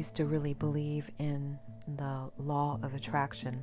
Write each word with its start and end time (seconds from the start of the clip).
used 0.00 0.16
to 0.16 0.24
really 0.24 0.54
believe 0.54 1.10
in 1.18 1.58
the 1.98 2.30
law 2.38 2.80
of 2.82 2.94
attraction. 2.94 3.62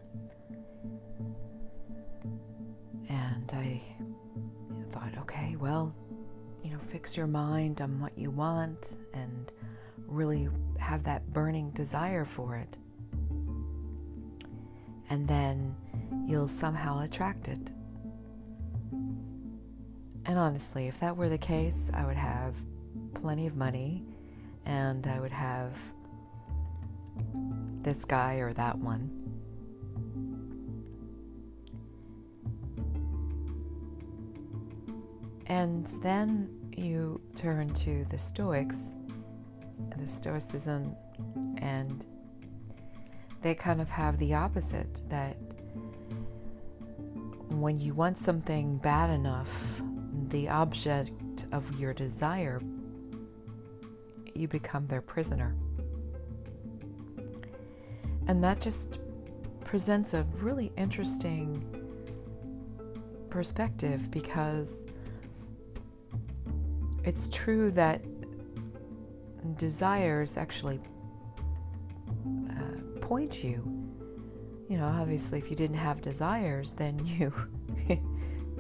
And 3.10 3.52
I 3.52 3.82
thought, 4.92 5.18
okay, 5.22 5.56
well, 5.60 5.96
you 6.64 6.70
know, 6.70 6.78
fix 6.78 7.18
your 7.18 7.26
mind 7.26 7.82
on 7.82 8.00
what 8.00 8.16
you 8.16 8.30
want 8.30 8.98
and 9.16 9.52
really 10.06 10.48
have 10.78 11.04
that 11.06 11.28
burning 11.34 11.72
desire 11.72 12.24
for 12.24 12.56
it. 12.56 12.78
And 15.10 15.28
then 15.28 15.76
you'll 16.28 16.48
somehow 16.48 17.02
attract 17.02 17.48
it. 17.48 17.72
And 18.92 20.38
honestly, 20.38 20.86
if 20.88 21.00
that 21.00 21.18
were 21.18 21.30
the 21.30 21.40
case, 21.40 21.90
I 21.96 22.06
would 22.06 22.16
have 22.16 22.54
plenty 23.16 23.48
of 23.48 23.56
money 23.56 24.04
and 24.68 25.08
I 25.08 25.20
would 25.20 25.32
have 25.32 25.76
this 27.82 28.06
guy 28.06 28.36
or 28.36 28.54
that 28.54 28.78
one. 28.78 29.12
And 35.48 35.88
then 36.04 36.50
you 36.76 37.22
turn 37.36 37.74
to 37.74 38.06
the 38.10 38.18
Stoics, 38.18 38.94
the 39.98 40.06
Stoicism, 40.06 40.96
and 41.58 42.06
they 43.42 43.56
kind 43.56 43.80
of 43.80 43.90
have 43.90 44.18
the 44.18 44.34
opposite 44.34 45.02
that 45.10 45.38
when 47.50 47.80
you 47.80 47.94
want 47.94 48.18
something 48.18 48.78
bad 48.78 49.10
enough, 49.10 49.82
the 50.30 50.50
object 50.50 51.46
of 51.52 51.80
your 51.80 51.94
desire, 51.94 52.62
you 54.36 54.48
become 54.48 54.86
their 54.88 55.02
prisoner. 55.02 55.56
And 58.28 58.44
that 58.44 58.60
just 58.60 59.00
presents 59.64 60.14
a 60.14 60.24
really 60.40 60.72
interesting 60.78 61.64
perspective 63.30 64.12
because 64.12 64.84
it's 67.04 67.30
true 67.30 67.72
that 67.72 68.02
desires 69.58 70.38
actually 70.38 70.80
uh, 72.50 73.00
point 73.00 73.44
you. 73.44 73.64
You 74.70 74.78
know, 74.78 74.88
obviously, 74.88 75.40
if 75.40 75.50
you 75.50 75.56
didn't 75.56 75.78
have 75.78 76.02
desires, 76.02 76.74
then 76.74 77.00
you 77.06 77.32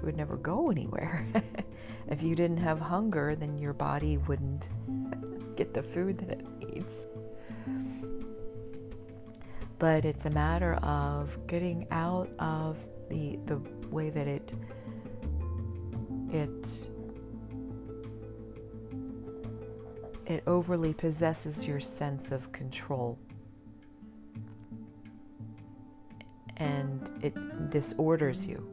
would 0.01 0.15
never 0.15 0.37
go 0.37 0.69
anywhere. 0.71 1.25
if 2.07 2.23
you 2.23 2.35
didn't 2.35 2.57
have 2.57 2.79
hunger, 2.79 3.35
then 3.35 3.57
your 3.57 3.73
body 3.73 4.17
wouldn't 4.17 4.69
get 5.57 5.73
the 5.73 5.83
food 5.83 6.17
that 6.19 6.39
it 6.39 6.47
needs. 6.59 7.05
But 9.79 10.05
it's 10.05 10.25
a 10.25 10.29
matter 10.31 10.75
of 10.75 11.37
getting 11.47 11.87
out 11.91 12.29
of 12.39 12.83
the 13.09 13.39
the 13.45 13.57
way 13.89 14.09
that 14.09 14.27
it 14.27 14.53
it 16.31 16.89
it 20.27 20.43
overly 20.45 20.93
possesses 20.93 21.65
your 21.65 21.79
sense 21.79 22.31
of 22.31 22.51
control. 22.51 23.17
And 26.57 27.09
it 27.21 27.69
disorders 27.69 28.45
you. 28.45 28.67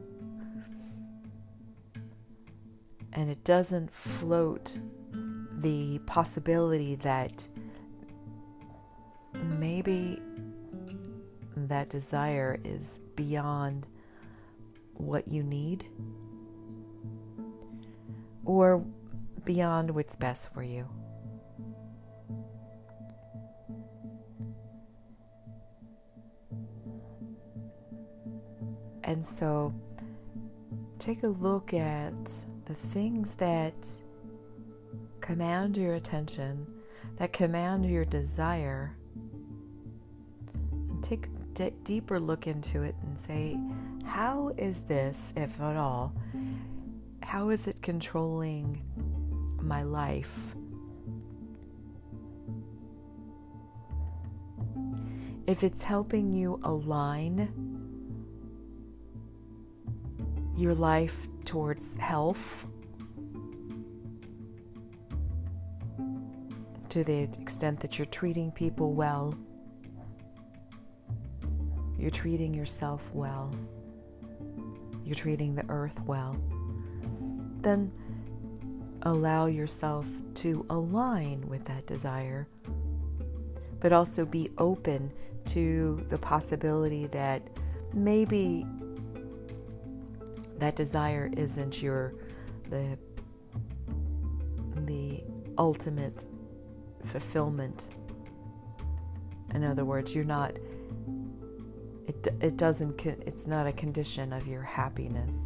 And 3.13 3.29
it 3.29 3.43
doesn't 3.45 3.93
float 3.93 4.77
the 5.59 5.99
possibility 5.99 6.95
that 6.95 7.47
maybe 9.33 10.19
that 11.69 11.89
desire 11.89 12.59
is 12.63 12.99
beyond 13.15 13.87
what 14.93 15.27
you 15.27 15.43
need 15.43 15.85
or 18.45 18.83
beyond 19.43 19.91
what's 19.91 20.15
best 20.15 20.51
for 20.53 20.63
you. 20.63 20.87
And 29.03 29.23
so 29.25 29.73
take 30.97 31.23
a 31.23 31.27
look 31.27 31.73
at 31.73 32.13
the 32.65 32.73
things 32.73 33.35
that 33.35 33.75
command 35.21 35.77
your 35.77 35.93
attention, 35.93 36.65
that 37.17 37.31
command 37.31 37.85
your 37.85 38.05
desire, 38.05 38.95
and 40.71 41.03
take 41.03 41.27
d- 41.55 41.71
deeper 41.83 42.19
look 42.19 42.45
into 42.45 42.83
it 42.83 42.95
and 43.01 43.17
say, 43.17 43.57
how 44.05 44.53
is 44.57 44.81
this, 44.81 45.33
if 45.35 45.59
at 45.59 45.75
all, 45.75 46.13
how 47.23 47.49
is 47.49 47.67
it 47.67 47.81
controlling 47.81 48.81
my 49.61 49.81
life? 49.81 50.55
If 55.47 55.63
it's 55.63 55.81
helping 55.81 56.31
you 56.31 56.59
align 56.63 57.49
your 60.57 60.73
life 60.73 61.27
towards 61.45 61.95
health 61.95 62.65
to 66.89 67.03
the 67.03 67.23
extent 67.39 67.79
that 67.81 67.97
you're 67.97 68.05
treating 68.05 68.51
people 68.51 68.93
well, 68.93 69.35
you're 72.05 72.11
treating 72.11 72.53
yourself 72.53 73.09
well, 73.15 73.51
you're 75.03 75.15
treating 75.15 75.55
the 75.55 75.65
earth 75.69 75.99
well, 76.05 76.37
then 77.61 77.91
allow 79.01 79.47
yourself 79.47 80.07
to 80.35 80.63
align 80.69 81.43
with 81.47 81.65
that 81.65 81.87
desire, 81.87 82.47
but 83.79 83.91
also 83.91 84.23
be 84.23 84.51
open 84.59 85.11
to 85.45 86.05
the 86.09 86.17
possibility 86.19 87.07
that 87.07 87.41
maybe 87.91 88.67
that 90.59 90.75
desire 90.75 91.31
isn't 91.35 91.81
your 91.81 92.13
the 92.69 92.95
the 94.85 95.23
ultimate 95.57 96.23
fulfillment. 97.03 97.87
In 99.55 99.63
other 99.63 99.85
words 99.85 100.13
you're 100.13 100.23
not 100.23 100.55
it, 102.07 102.27
it 102.41 102.57
doesn't 102.57 103.05
it's 103.05 103.47
not 103.47 103.67
a 103.67 103.71
condition 103.71 104.33
of 104.33 104.47
your 104.47 104.61
happiness 104.61 105.45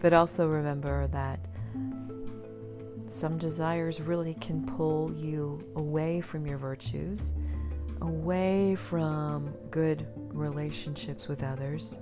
but 0.00 0.12
also 0.12 0.48
remember 0.48 1.06
that 1.08 1.46
some 3.06 3.36
desires 3.38 4.00
really 4.00 4.34
can 4.34 4.64
pull 4.64 5.12
you 5.12 5.62
away 5.76 6.20
from 6.20 6.46
your 6.46 6.58
virtues 6.58 7.34
away 8.02 8.74
from 8.74 9.52
good 9.70 10.06
relationships 10.16 11.28
with 11.28 11.42
others. 11.42 11.94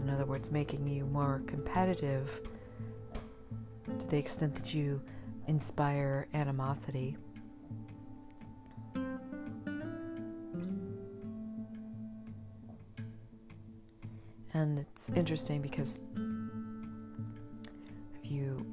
In 0.00 0.10
other 0.10 0.24
words, 0.24 0.50
making 0.50 0.86
you 0.86 1.06
more 1.06 1.42
competitive 1.46 2.40
to 3.98 4.06
the 4.06 4.16
extent 4.16 4.54
that 4.54 4.74
you 4.74 5.00
inspire 5.46 6.26
animosity. 6.34 7.16
And 14.54 14.78
it's 14.78 15.10
interesting 15.10 15.60
because 15.60 15.98
if 18.22 18.30
you 18.30 18.64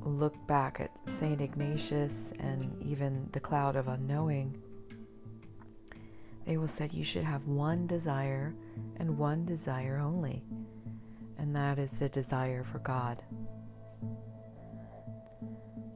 look 0.00 0.34
back 0.46 0.80
at 0.80 0.90
St. 1.08 1.40
Ignatius 1.40 2.34
and 2.38 2.80
even 2.82 3.28
the 3.32 3.40
cloud 3.40 3.74
of 3.74 3.88
unknowing, 3.88 4.62
they 6.46 6.58
will 6.58 6.68
say 6.68 6.90
you 6.92 7.04
should 7.04 7.24
have 7.24 7.46
one 7.46 7.86
desire 7.86 8.54
and 8.98 9.16
one 9.16 9.46
desire 9.46 9.96
only, 9.96 10.44
and 11.38 11.56
that 11.56 11.78
is 11.78 11.92
the 11.92 12.10
desire 12.10 12.62
for 12.62 12.80
God. 12.80 13.22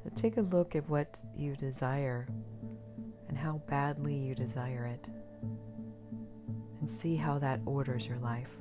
So 0.03 0.11
take 0.17 0.39
a 0.39 0.41
look 0.43 0.75
at 0.75 0.89
what 0.89 1.21
you 1.37 1.55
desire 1.55 2.27
and 3.29 3.37
how 3.37 3.61
badly 3.69 4.15
you 4.15 4.35
desire 4.35 4.87
it, 4.87 5.07
and 6.81 6.91
see 6.91 7.15
how 7.15 7.39
that 7.41 7.61
orders 7.67 8.07
your 8.07 8.17
life. 8.21 8.57